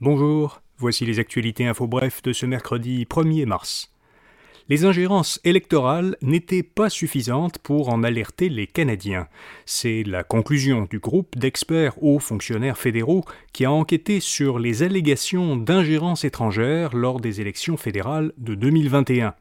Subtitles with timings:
[0.00, 3.92] Bonjour, voici les actualités info bref de ce mercredi 1er mars.
[4.70, 9.26] Les ingérences électorales n'étaient pas suffisantes pour en alerter les Canadiens.
[9.64, 15.56] C'est la conclusion du groupe d'experts hauts fonctionnaires fédéraux qui a enquêté sur les allégations
[15.56, 19.32] d'ingérence étrangère lors des élections fédérales de 2021.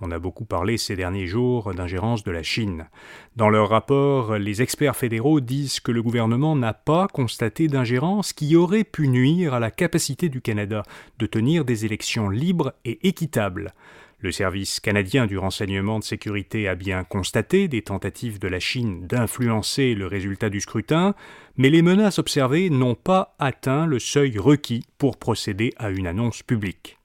[0.00, 2.86] On a beaucoup parlé ces derniers jours d'ingérence de la Chine.
[3.34, 8.54] Dans leur rapport, les experts fédéraux disent que le gouvernement n'a pas constaté d'ingérence qui
[8.54, 10.84] aurait pu nuire à la capacité du Canada
[11.18, 13.74] de tenir des élections libres et équitables.
[14.18, 19.06] Le service canadien du renseignement de sécurité a bien constaté des tentatives de la Chine
[19.06, 21.14] d'influencer le résultat du scrutin,
[21.56, 26.42] mais les menaces observées n'ont pas atteint le seuil requis pour procéder à une annonce
[26.42, 26.98] publique.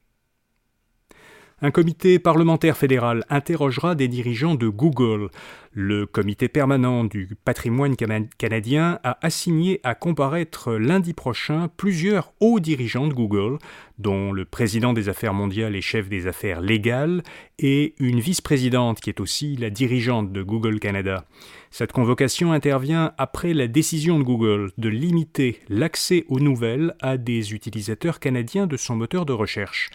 [1.63, 5.29] Un comité parlementaire fédéral interrogera des dirigeants de Google.
[5.71, 13.07] Le comité permanent du patrimoine canadien a assigné à comparaître lundi prochain plusieurs hauts dirigeants
[13.07, 13.59] de Google,
[13.99, 17.21] dont le président des affaires mondiales et chef des affaires légales,
[17.59, 21.25] et une vice-présidente qui est aussi la dirigeante de Google Canada.
[21.69, 27.53] Cette convocation intervient après la décision de Google de limiter l'accès aux nouvelles à des
[27.53, 29.91] utilisateurs canadiens de son moteur de recherche.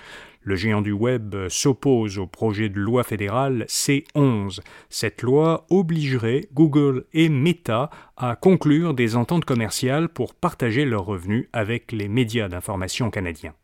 [0.46, 4.60] Le géant du web s'oppose au projet de loi fédérale C11.
[4.88, 11.48] Cette loi obligerait Google et Meta à conclure des ententes commerciales pour partager leurs revenus
[11.52, 13.54] avec les médias d'information canadiens.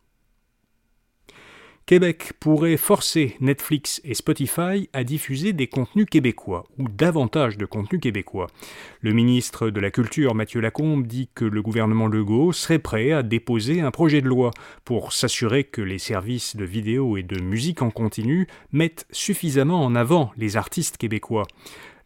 [1.84, 8.00] Québec pourrait forcer Netflix et Spotify à diffuser des contenus québécois, ou davantage de contenus
[8.00, 8.46] québécois.
[9.00, 13.24] Le ministre de la Culture, Mathieu Lacombe, dit que le gouvernement Legault serait prêt à
[13.24, 14.52] déposer un projet de loi
[14.84, 19.96] pour s'assurer que les services de vidéo et de musique en continu mettent suffisamment en
[19.96, 21.48] avant les artistes québécois.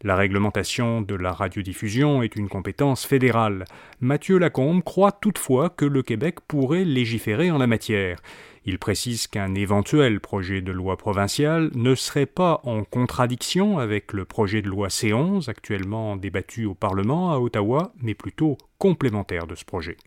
[0.03, 3.65] La réglementation de la radiodiffusion est une compétence fédérale.
[3.99, 8.19] Mathieu Lacombe croit toutefois que le Québec pourrait légiférer en la matière.
[8.65, 14.25] Il précise qu'un éventuel projet de loi provincial ne serait pas en contradiction avec le
[14.25, 19.65] projet de loi C11 actuellement débattu au Parlement à Ottawa, mais plutôt complémentaire de ce
[19.65, 19.97] projet.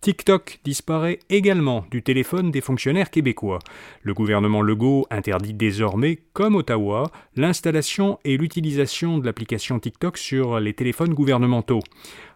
[0.00, 3.58] TikTok disparaît également du téléphone des fonctionnaires québécois.
[4.02, 10.74] Le gouvernement Legault interdit désormais, comme Ottawa, l'installation et l'utilisation de l'application TikTok sur les
[10.74, 11.82] téléphones gouvernementaux.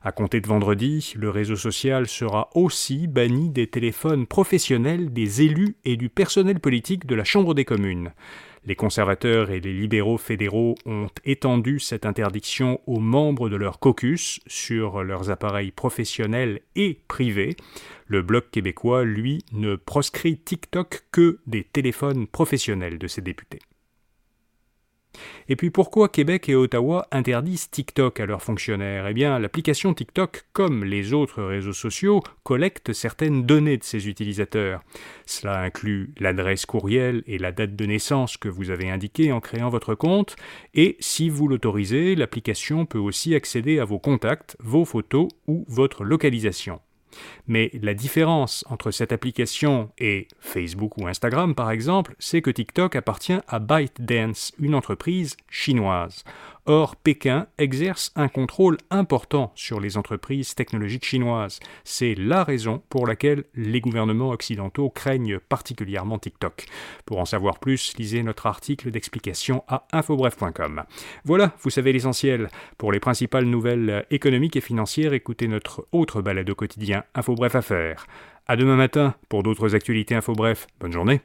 [0.03, 5.77] À compter de vendredi, le réseau social sera aussi banni des téléphones professionnels des élus
[5.85, 8.13] et du personnel politique de la Chambre des communes.
[8.65, 14.41] Les conservateurs et les libéraux fédéraux ont étendu cette interdiction aux membres de leur caucus
[14.47, 17.57] sur leurs appareils professionnels et privés.
[18.07, 23.61] Le Bloc québécois, lui, ne proscrit TikTok que des téléphones professionnels de ses députés.
[25.51, 29.07] Et puis pourquoi Québec et Ottawa interdisent TikTok à leurs fonctionnaires?
[29.07, 34.83] Eh bien, l'application TikTok, comme les autres réseaux sociaux, collecte certaines données de ses utilisateurs.
[35.25, 39.71] Cela inclut l'adresse courriel et la date de naissance que vous avez indiquée en créant
[39.71, 40.37] votre compte,
[40.75, 46.05] et si vous l'autorisez, l'application peut aussi accéder à vos contacts, vos photos ou votre
[46.05, 46.81] localisation.
[47.47, 52.97] Mais la différence entre cette application et Facebook ou Instagram, par exemple, c'est que TikTok
[52.97, 56.25] appartient à ByteDance, une entreprise chinoise.
[56.71, 61.61] Or, Pékin exerce un contrôle important sur les entreprises technologiques chinoises.
[61.83, 66.67] C'est la raison pour laquelle les gouvernements occidentaux craignent particulièrement TikTok.
[67.07, 70.83] Pour en savoir plus, lisez notre article d'explication à infobref.com.
[71.25, 72.51] Voilà, vous savez l'essentiel.
[72.77, 78.07] Pour les principales nouvelles économiques et financières, écoutez notre autre balade au quotidien Infobref Affaires.
[78.47, 80.67] À demain matin pour d'autres actualités Infobref.
[80.81, 81.23] Bonne journée.